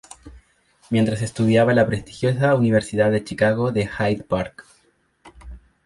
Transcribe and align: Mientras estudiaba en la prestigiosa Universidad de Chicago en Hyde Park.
Mientras 0.89 1.21
estudiaba 1.21 1.71
en 1.71 1.75
la 1.75 1.85
prestigiosa 1.85 2.55
Universidad 2.55 3.11
de 3.11 3.23
Chicago 3.23 3.69
en 3.75 3.87
Hyde 3.87 4.23
Park. 4.23 4.65